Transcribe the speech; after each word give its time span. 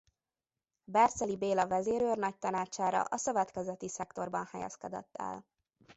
Berceli 0.83 1.37
Béla 1.37 1.67
vezérőrnagy 1.67 2.37
tanácsára 2.37 3.01
a 3.01 3.17
szövetkezeti 3.17 3.87
szektorban 3.89 4.45
helyezkedett 4.45 5.15
el. 5.15 5.45